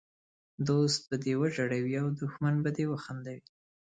[0.67, 3.41] دوست به دې وژړوي او دښمن به دي وخندوي!